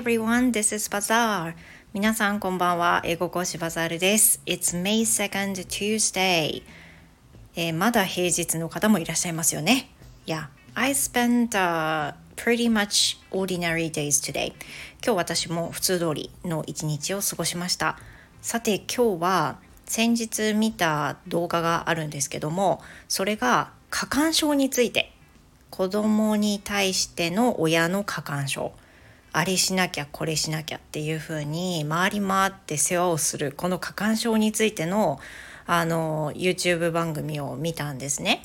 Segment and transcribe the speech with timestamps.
[0.00, 1.52] everyone, this is Bazaar.
[1.92, 3.02] 皆さんこんばんは。
[3.04, 4.40] 英語講師バザールです。
[4.46, 6.62] It's May 2nd Tuesday.
[7.54, 9.90] えー、まだ平日の方もいらっしゃいますよね。
[10.24, 14.54] Yeah, I spent、uh, pretty much ordinary days today.
[15.04, 17.98] 今日私も普通通りの一日を過ごしました。
[18.40, 25.12] さて今日は先日見た動画があるんですけども、それが過干渉について
[25.68, 28.72] 子供に対しての親の過干渉
[29.32, 35.20] あれしなきゃこれしなきゃっていうふうに回り回って世話をするこの過干渉についての
[35.66, 38.44] あの YouTube 番組を見たんですね。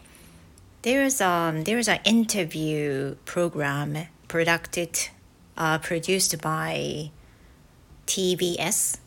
[0.83, 5.09] There's, um, there's an interview program produced,
[5.57, 7.09] uh, produced by
[8.05, 8.99] TBS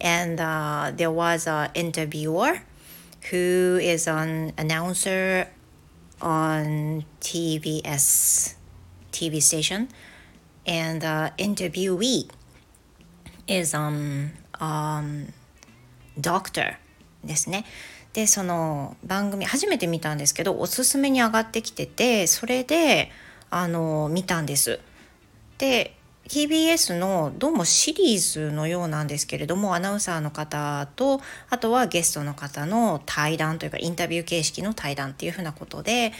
[0.00, 2.62] and uh, there was an interviewer
[3.30, 5.48] who is an announcer
[6.22, 8.54] on TBS
[9.12, 9.88] TV station
[10.66, 12.28] and the interviewee
[13.46, 15.32] is um, um,
[16.18, 16.76] doctor
[17.24, 17.64] ですね。
[18.12, 23.10] でその番組初めて見たんですけどおすすめに上がってきててそれで
[23.50, 24.80] あの見たんです。
[25.58, 25.96] で
[26.28, 36.12] TBS のどうもシリーズのようなんですけれどもアナウンサーの方とあとはゲストの方の対談というかインタビュー形式の対談っていうふうなことで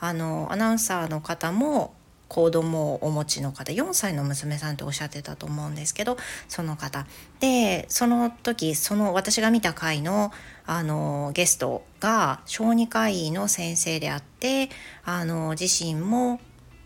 [0.00, 1.94] あのアナウンサーの方も
[2.28, 6.16] 子供をお持ちの方4歳の娘さんっておっしゃってたと思うんですけど
[6.48, 7.06] その方
[7.40, 10.32] でその時その私が見た回の
[10.66, 14.70] あのゲストが小児科医の先生であって
[15.04, 16.40] あの自身も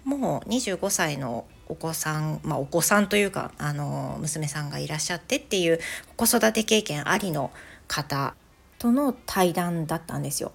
[0.05, 5.79] もう25歳のお子さん、まあ、お子さんというかあの娘さんがいらっしゃってっていう
[6.17, 7.51] 子育て経験ありの
[7.87, 8.35] 方
[8.79, 10.53] との対談だったんですよ。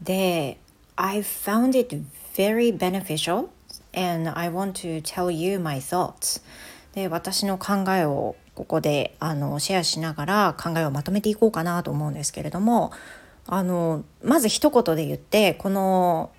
[0.00, 0.58] で
[0.96, 2.00] I found it
[2.34, 3.48] very beneficial
[3.94, 6.42] and I want to tell you my thoughts
[6.94, 12.92] で私の考えをここであのシェアしながら考えをまとめていこうかなと思うんですけれども
[13.46, 16.30] あのまず一言で言ってこの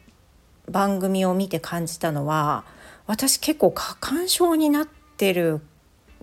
[0.70, 2.64] 番組を見て感じたのは
[3.08, 5.62] 私結構過干渉になってる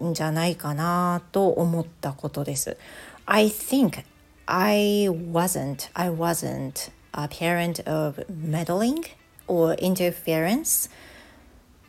[0.03, 2.78] んじゃないかなと思ったことです。
[3.26, 4.03] I think
[4.47, 9.03] I wasn't I wasn't a parent of meddling
[9.47, 10.91] or interference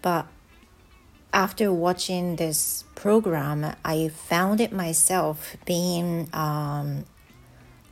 [0.02, 0.26] But
[1.32, 7.04] after watching this program, I found it myself being um,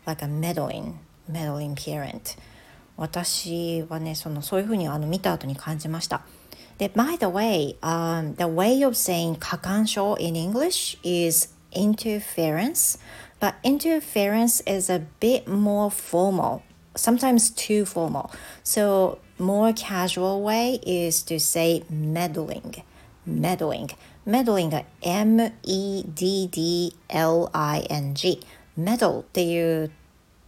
[0.06, 2.36] like a meddling, meddling parent.
[2.96, 6.22] 私はね、そのそういうふうにあの見た後に感じました。
[6.78, 12.98] で、by the way, um, the way of saying 過干渉 in English is interference,
[13.40, 16.62] but interference is a bit more formal,
[16.95, 18.31] Sometimes too formal.
[18.63, 22.83] So more casual way is to say meddling
[23.25, 23.89] meddling
[24.25, 26.09] meddling が M-E-D-D-L-I-N-G
[28.77, 29.91] meddle っていう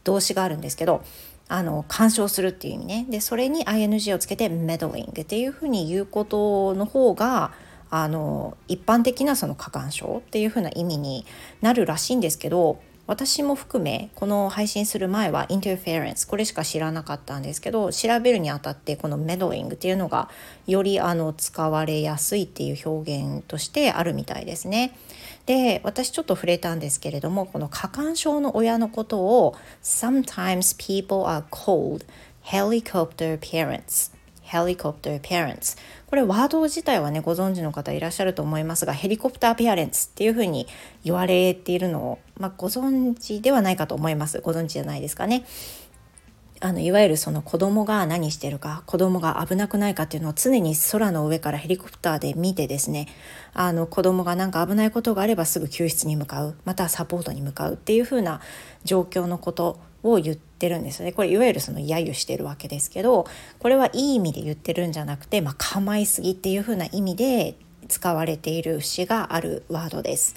[0.03, 1.03] 動詞があるんですけど
[1.47, 7.51] あの干渉するっていう意味ねでそれに ing をつけて meddling っていうふうに言うことの方が
[7.89, 11.25] あの一般的なその過干渉っていうふうな意味に
[11.61, 12.79] なるらしいんですけど
[13.11, 20.29] 私も含めこの配信する前は interference これしか知らなかったんですけど調べるにあたってこの meddling っていうのが
[20.65, 24.95] よりあの使われやすいっていう表現としてあるみたいですね。
[25.45, 32.05] で私ちょっと触れたんですけれどもこの過干渉の親のことを Sometimes people are called
[32.45, 34.13] helicopter parents
[34.51, 40.67] helicopter parents これワード自体はねご存知の方いらっしゃると思いますがヘリコプターペアレンツっていうふうに
[41.03, 45.45] 言われているのを、まあ、ご存知ではないかと思いますご存知じゃないですかね。
[46.63, 53.07] あのいわゆるその子供が何してるか子供が危なくないかっていうのを常に空の上からヘリコプターで見てですね
[53.55, 58.41] あの子供が何か危ないことがあればすぐ救出に向かうまたはサポートに向かうっていう風な
[58.83, 63.25] 状況のことを言ってるんですねこれいわゆるその揶揄してるわけですけど
[63.59, 67.55] これはいい意味で言ってるんじゃなくて、まあ、構いすぎっていう風な意味で
[67.87, 70.35] 使われている節があるワードです。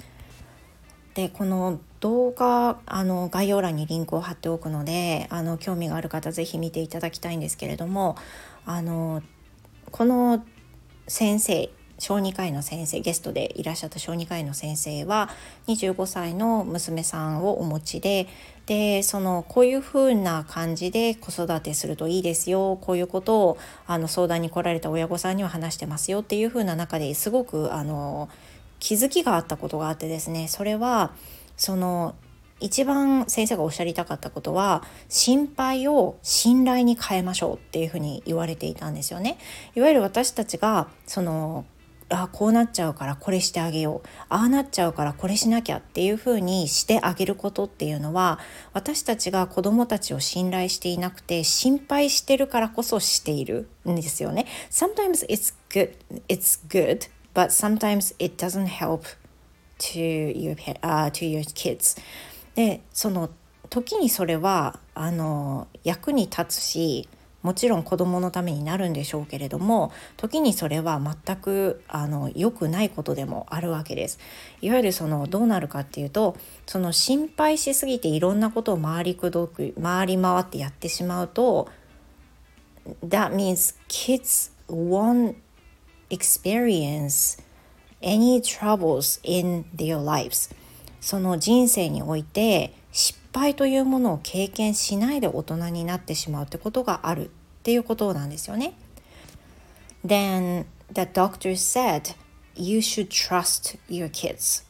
[1.15, 8.17] でこの動画あの概要欄にリンクを貼っておくのであの興味がある方是非見ていただきたいんですけれども
[8.67, 9.23] あの
[9.93, 10.45] この
[11.07, 15.31] 先生小児科医の先生ゲストでいらっしゃった小児科医の先生は
[15.69, 18.27] 25歳の娘さんをお持ちで
[18.67, 28.29] でそのこういうふうな感じで子育てするといいですよこういうことをあの相談に来られた親御さんには話してますよっていうふうな中ですごくあの
[28.81, 31.13] 気づきがあったことがあってですねそれは
[31.57, 32.15] その
[32.61, 39.39] 一番先生がおっしゃりたかったことは心配を信頼に変えましょうっていうふうに言われていたんですよね。
[39.75, 41.67] いわゆる私たちがその
[42.23, 48.39] あこうなっちゃうからこれしてあげようああなっちゃうからこれしなきゃっていうふうにしてあげることっていうのは
[48.73, 54.47] 私たちが子どもたちを信頼していなくて心配してるからこそしているんですよね。
[54.71, 55.97] Sometimes it's good,
[56.29, 59.05] it's good, but sometimes it doesn't help
[59.79, 62.01] to your, uh, to your kids.
[62.55, 63.31] でその
[63.71, 67.09] 時にそれはあの役に立つし
[67.45, 74.19] もちろん子どものためになるんでしょうけれども時にそれは全くあの良くないことでもあるわけです。
[74.63, 76.37] いわゆるそのどうなるかっていうと
[76.67, 81.69] その心配しすぎていろんなことを回りくどく回り回ってやってしまうと
[83.07, 85.37] That means kids won't
[86.09, 87.43] experience
[88.01, 90.55] any troubles in their lives
[91.01, 97.29] その人生において失敗というものを経験しないで大人になってしまうってことがあるっ
[97.65, 98.75] ていうことなんですよね。
[100.07, 102.15] Then the doctor said
[102.55, 104.65] you should trust your kids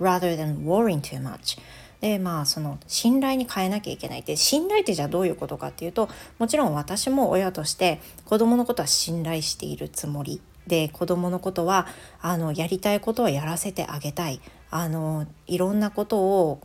[0.00, 1.58] rather than worrying too much.
[2.00, 6.08] でまあその信頼に変えなきゃいけないで信頼ってじゃあどういうことかっていうと
[6.38, 11.86] もちろん私も親として子供のことは信頼しているつもりで子供のことは
[12.20, 14.40] あのやりたいことはやらせてあげたい
[14.70, 16.60] あのいろんなことを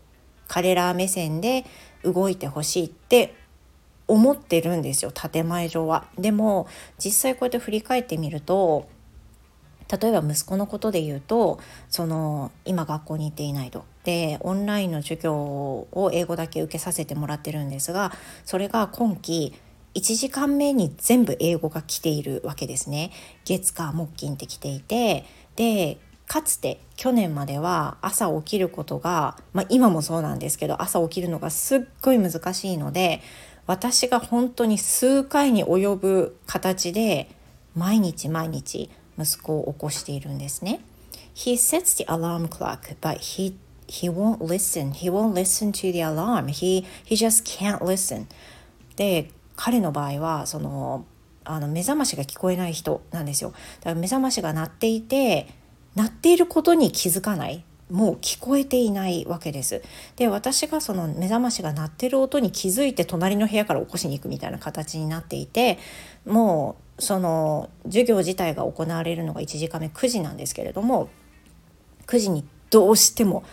[0.47, 1.65] 彼ら目線で
[2.03, 3.35] 動いてほしいって
[4.07, 6.05] 思ってるんですよ建前上は。
[6.17, 6.67] でも
[7.03, 8.89] 実際こうやって振り返ってみると
[9.91, 11.59] 例えば息子のことで言うと
[11.89, 13.85] その今学校に行っていないと。
[14.03, 18.11] でオンラインの授業を英語だけ受けさせてもらってるんですが
[18.45, 19.53] それが今期
[19.93, 23.11] 1時間目に全部英語が来ているわけですね。
[23.45, 25.97] 月火木金って来ていてで
[26.31, 33.19] かつて去年までは朝起きることが、まあ、今もそうなんですけど朝起きるのがすっごい難しいので
[33.67, 37.27] 私が本当に数回に及ぶ形で
[37.75, 38.89] 毎日毎日
[39.19, 40.79] 息子を起こしているんですね。
[41.35, 43.53] He sets the alarm clock, but he
[43.89, 44.93] he won't listen.
[44.93, 46.45] He won't listen to the alarm.
[46.45, 48.27] He he just can't listen.
[48.95, 51.05] で彼の場合はその
[51.43, 53.51] あの目覚ましが聞こえない人なんですよ。
[53.51, 55.59] だから目覚ましが鳴っていて
[55.95, 59.81] 鳴っていることに気づかないもう聞こえていないわけです。
[60.15, 65.77] で私がその目覚ましが鳴ってる音に気づいて隣の部屋から起こしに行くみたいな形になっていて
[66.25, 71.09] もうその授業自体が行われるのが1時間目9時なんですけれども
[72.07, 73.43] 9時にどうしても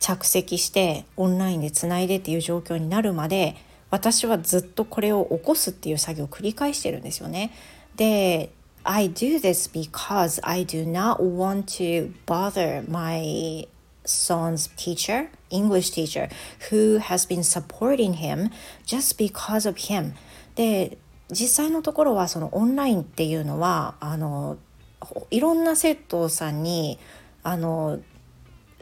[0.00, 3.56] 着席してオンラインでつないでっていう状況になるまで
[3.90, 7.52] 私はずっとこれを起こすっていう作業を繰り返してるんですよね。
[7.96, 8.50] で
[8.84, 13.66] I do this because I do not want to bother my
[14.04, 16.28] son's teacher, English teacher,
[16.70, 18.50] who has been supporting him
[18.84, 20.14] just because of him.
[20.54, 20.98] で、
[21.30, 24.58] 実際のところはそのオンラインっていうのはあの
[25.30, 26.98] いろんな生徒さんに
[27.42, 28.00] あの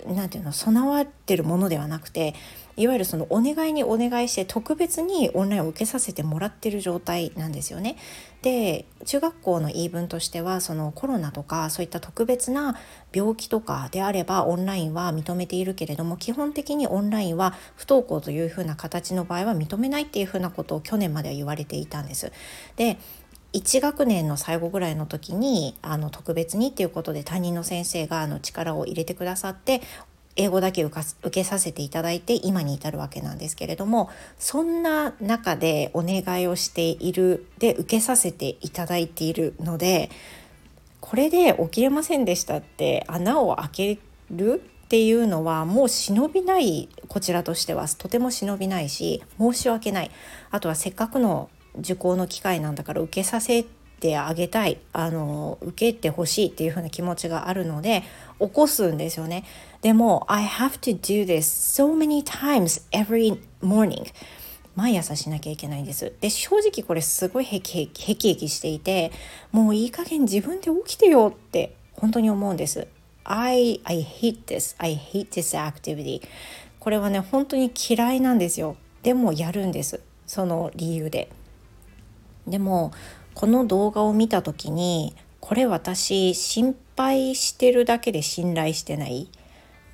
[0.06, 2.34] なんていうの備わってるものではなくて
[2.80, 7.96] いわゆるそのお願いにお願いして特別にオンラインを受けさせてもらってる状態なんですよね。
[8.40, 12.78] で中学校の言い分としてはそのコロナとかそういった特別な
[13.12, 22.32] 病気とかであればオンラインは認めているけれども基本的にオンラインは不登校というふうな形の場合は認めないっていうふうなことを去年までは言われていたんです。
[22.76, 22.96] で
[23.52, 29.82] 1学年の最後ぐらいの時にあの特別にっていうことで担任の先生があの力を入れてくださって
[30.40, 40.10] 英語だけ受けさせていただいて今に至るわけなんですけれどもそんな中でお願いをしているで受けさせていただいているので
[41.00, 43.98] これで起きれませんでしたって穴を開け
[44.30, 50.10] るっていうのはもう忍びないこちらとしてはとても忍びないし申し訳ない。
[50.50, 53.64] あとはせっかくの受講の機会なんだから受けさせ
[54.00, 54.78] てあげたい。
[54.92, 58.02] あの受けてほしいっていう風な気持ちがあるので
[58.40, 59.44] 起こすんですよね。
[59.82, 64.12] でも I have to do this so many times every morning.
[64.76, 66.12] 毎朝しなきゃいけないんです。
[66.20, 69.10] で正直これすごいへきへきへきへきしていて
[69.52, 72.86] もういい加減自分で起きてよって本当に思うんです。
[73.24, 74.74] I, I hate this.
[74.78, 76.22] I hate this activity.
[76.78, 78.76] これはね本当に嫌いなんですよ。
[79.02, 80.00] でもやるんです。
[80.26, 81.30] その理由で。
[82.46, 82.92] でも
[83.34, 89.28] この動画を見た時にこれ私心配してるだけで信頼してない。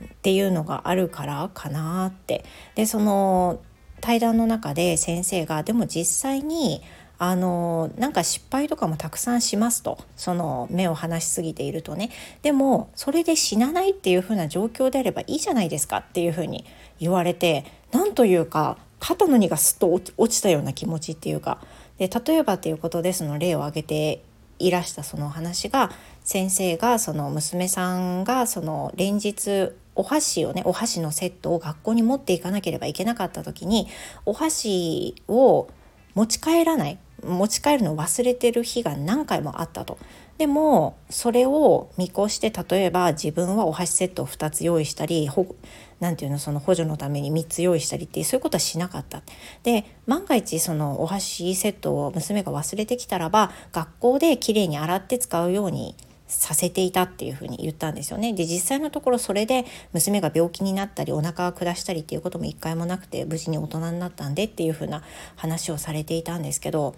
[0.05, 2.45] っていうのがあるからかなって。
[2.75, 3.61] でその
[4.00, 6.83] 対談の中で先生がでも実際に
[7.19, 9.99] あのなんか失敗とかもたくさんしますと。
[10.17, 12.11] その目を離しすぎているとね。
[12.43, 16.67] でもそれで死なないっていう風な状況であればいいじゃないですかっていう風に
[17.00, 21.59] 言われてなんというか肩の荷がすっと落ちたような気持ちっていうか。
[21.99, 24.23] で例えばっていうことでその例を挙げて
[24.59, 25.91] いらしたその話が
[26.25, 33.88] 先生がその娘さんがその連日お箸をねお箸のセットを学校に持っていかなければいけなかった時に
[34.25, 35.69] お箸を
[36.15, 39.99] 持ち帰らない持ち帰るのを忘れてる日が何回もあったと。
[40.38, 45.31] でもそれを見越して例えば自分はお箸セットを2つ用意したり
[45.99, 49.23] 何て言うのその補助のために3つ用意したりっていうそういうことはしなかった。
[49.62, 55.97] で万が一そのお箸セットを娘が忘れてきたらば学校できれいに洗って使うように
[56.37, 58.33] させていたっていうふうに言ったんですよね。
[58.33, 65.02] で実際のところそれで娘が病気になったりお腹が下したりっていうことも一回もなくて無事に大人になったんでっていうふうな
[65.35, 66.95] 話をされていたんですけど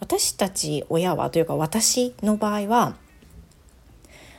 [0.00, 2.96] 私たち親はというか私の場合は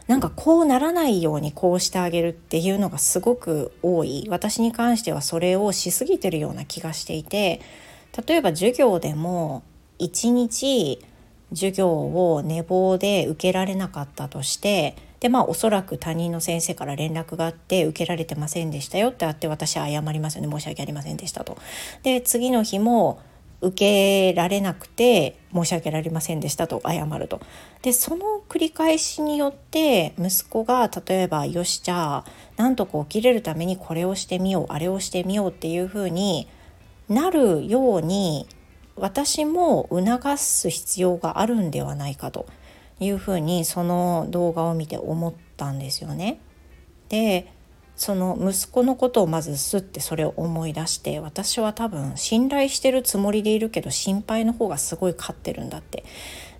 [0.07, 7.61] なんかこうならないようにこうしてあげるっていうのがすごく多い私に関してはそれをしすぎてるような気がしていて
[8.27, 9.63] 例えば授業でも
[9.99, 10.99] 1日
[11.53, 21.57] 授業を寝坊で受けられなかったとしてでまあおそらく他人の先生から連絡があって受けられてませんでしたよってあって私は謝りますよね申し訳ありませんでしたと。
[22.03, 23.21] で次の日も
[23.61, 27.39] 受けられなくて申し訳ありませんでしたと謝ると。
[27.81, 32.25] でその繰り返しによって息子が例えばよしじゃあ
[32.57, 36.49] なんとか起きれるためにこれをしてみようあれをしてみようっていうふうに
[37.07, 38.47] なるように
[38.95, 42.45] 私も促す必要があるんではないかと
[42.99, 46.39] いうふうにその動画を見て思ったんですよね。
[47.09, 47.51] で
[47.95, 56.03] その息子のことをまずすってそれを思い出して私は多分信頼してるつもりでいるけど心配の方がすごい勝ってるんだって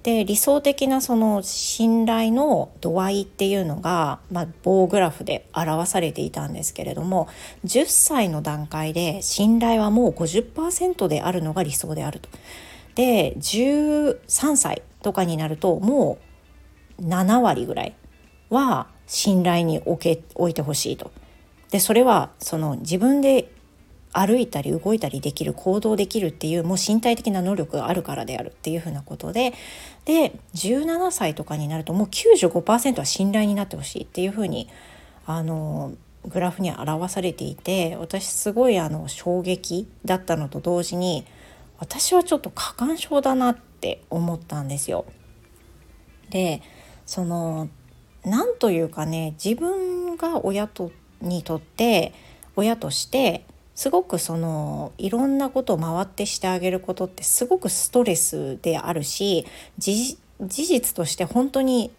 [0.04, 7.30] で理想的なその信頼の度合いっていうのが、まあ、棒グラフで表されていたんですけれども
[7.64, 12.30] 10歳の段階で信頼はもう50%であるのが理想であると。
[12.96, 16.20] で13歳とかになるとも
[17.00, 17.96] う7割ぐらい
[18.50, 21.12] は信頼に置け置いてほしいと。
[21.72, 23.50] でそれはその自分で
[24.14, 29.54] 歩いたり動いたりできる行動できるっていうもう身体的な能力があるからであるっていうふうなことで
[30.06, 34.70] で17歳とかになるともう95%は信頼になってほしいっていうふうに
[35.26, 35.94] あの
[36.26, 41.26] グラフに表されていて私すごいあの衝撃だったのと同時に
[41.80, 45.06] 私はちょっと過干渉だなって思ったんですよ。
[46.30, 46.62] で
[47.06, 47.68] その
[48.24, 50.92] 何というかね自分が親と
[51.22, 52.14] にとって
[52.56, 59.46] 親としてすごくそのいろんなことを回ってしてあげることってすごくストレスであるし
[59.78, 61.92] 事実として本当に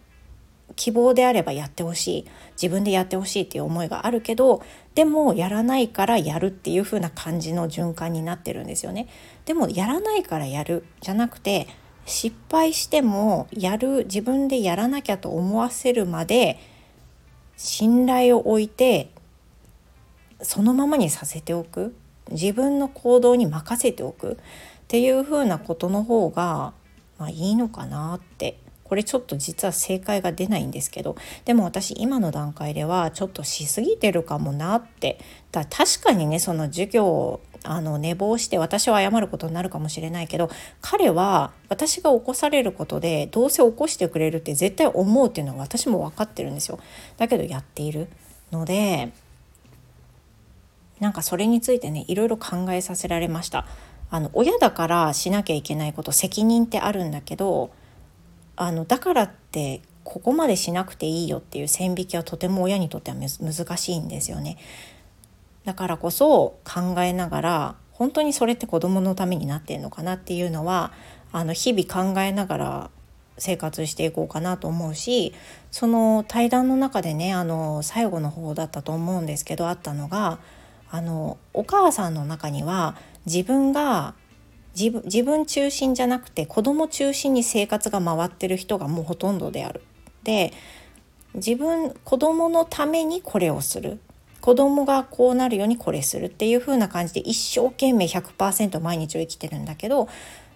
[0.75, 2.25] 希望であればやってほしい
[2.61, 4.63] 自分でやってほしいっていう思いがあるけど
[4.95, 9.07] でもやらないからやるっていう風な感じの循環になってるんですよね。
[9.45, 11.67] でもやらないからやるじゃなくて
[12.05, 16.59] 失敗してもやる自分でやらなきゃと思わせるまで
[17.57, 19.09] 信頼を置いて
[20.41, 21.95] そのままにさせておく。
[22.31, 24.33] 自分の行動に任せておく。
[24.33, 24.35] っ
[24.87, 26.73] ていうふうなことの方が、
[27.17, 28.59] まあ、いいのかなって。
[28.83, 31.15] これちょっと実は正解が出ないんですけど。
[31.45, 35.19] でも私今の段階ではちょっとしすぎてるかもなって。
[35.51, 40.49] だ確かにねその授業あの寝坊して私は謝ることになるかもしれないけど
[40.81, 46.79] 彼は私が起こされることでどうせ起こしてくれるって絶対思うっていうのは私も分かってるんですよ。
[47.17, 48.07] だけどやっている
[48.51, 49.11] ので
[50.99, 53.65] なんかそれについてねいろいろ考えさせられました
[54.09, 57.71] あの親だからしなきゃいけないこと責任ってあるんだけど
[58.55, 64.57] あのだからってここまでしなくていいよっていう線引きはとても親にとっては難しいんですよね。
[65.65, 70.91] だからこそ考えながら本当にそれって子どものためになってんのかなっていうのは
[71.31, 72.89] あの日々考えながら
[73.37, 75.33] 生活していこうかなと思うし
[75.71, 80.39] その対談の中でねあの最後の方だったと思うんですけどあったのが
[80.95, 84.13] あのお母さんの中には自分が
[84.79, 89.81] 自分自分中心じゃなくて子供中心に生活が回ってる人がもうほとんどである。
[90.23, 90.53] で
[91.33, 93.99] 自分子供のためにこれをする
[94.39, 100.07] 子供がこうなるようにこれするっていう風な感じで一生懸命100%毎日を生きてるんだけど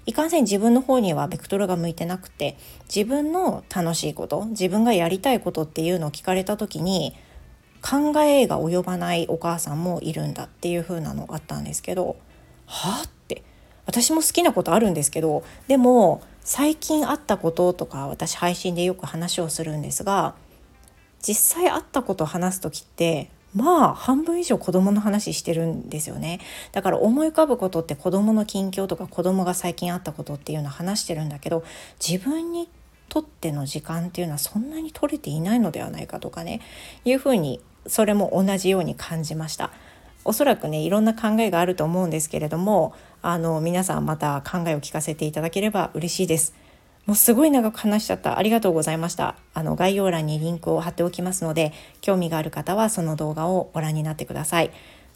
[0.06, 2.56] いかんせん自分の方にはベクトルが向いてなくて
[2.88, 7.14] 自分の楽しいこと自分がやりたいことっていうのを聞かれた時に
[7.82, 12.18] 考えが及ばないお母さんもいるんだっていう風なのがあったんですけど
[12.66, 13.20] はあって。
[13.90, 20.36] 私も好きなことあるんですけどでも最近あったこととか私配信でよく話をするんですが
[21.24, 26.40] 実際あったことを話す時ってまあ半分以上子供の話してるんですよね。
[26.72, 31.64] だから思い浮かぶことって子供の近況とか子供が最近あったことっていうのを話してるんだけど
[32.00, 32.70] 自分に
[33.10, 36.62] とっての時間っていうのはそんなに取れていないのではないかとかね
[37.06, 39.72] いうふうにそれも同じように感じました。
[40.26, 46.54] おそらくねいろんな考えがあると思うんですけれどもあの皆さんまた考えを聞かせていただければ嬉しいです。
[47.06, 48.38] もうすごい長く話しちゃった。
[48.38, 49.36] ありがとうございました。
[49.54, 54.70] あの概要欄にリンクを貼っておきますので、興味がある方はその動画をご覧になってください。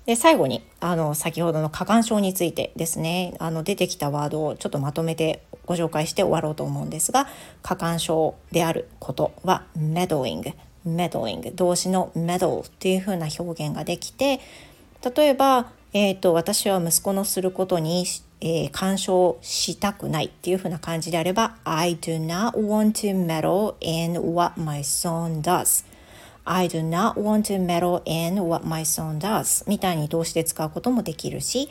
[0.05, 7.27] で最後にあの先ほどの過干渉についてですねあの出てきたワードをちょっとまとめてご紹介して終わろうと思うんですが
[7.62, 10.53] 過干渉であることは meddling
[10.87, 14.39] meddling 動詞の meddle っていう風な表現ができて
[15.15, 18.05] 例えば、えーと、私は息子のすることに、
[18.41, 25.85] えー、干渉したくないっていう風な感じであれば I do not want to meddle in what my son does
[26.45, 31.69] I do not want to meddle in what my son does みたいに動詞で使うこともできるし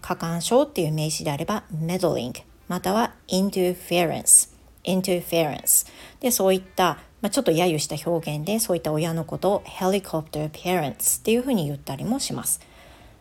[0.00, 4.52] 過干渉っていう名詞であれば meddling または interference
[4.84, 5.86] interference
[6.20, 12.60] でそういった、まあ、ちょっと揶揄した表現でそういった親のことを helicopter parents っていうふうに言ったりもします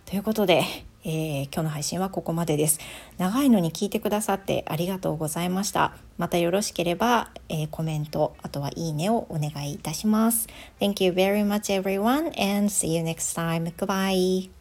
[0.05, 0.65] ということで
[1.03, 2.79] えー、今日の配信はここまでです。
[3.17, 5.93] 長いのに聞いてくださってありがとうございました。
[6.17, 10.47] またよろしければ、えー、コメント、あとはいいねをお願いいたします。
[10.79, 13.73] Thank you very much everyone and see you next time.
[13.75, 14.60] Goodbye.